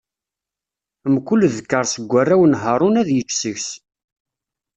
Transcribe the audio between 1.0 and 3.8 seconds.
Mkul ddkeṛ seg warraw n Haṛun ad yečč seg-s.